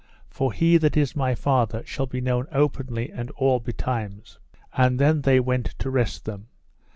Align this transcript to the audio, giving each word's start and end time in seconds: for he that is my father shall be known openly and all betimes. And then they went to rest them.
for 0.31 0.51
he 0.51 0.77
that 0.77 0.97
is 0.97 1.15
my 1.15 1.35
father 1.35 1.83
shall 1.85 2.07
be 2.07 2.19
known 2.19 2.47
openly 2.51 3.11
and 3.11 3.29
all 3.37 3.59
betimes. 3.59 4.39
And 4.73 4.97
then 4.97 5.21
they 5.21 5.39
went 5.39 5.75
to 5.77 5.91
rest 5.91 6.25
them. 6.25 6.47